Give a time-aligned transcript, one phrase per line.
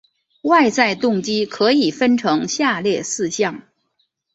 [0.41, 3.61] 外在动机可以分成下列四项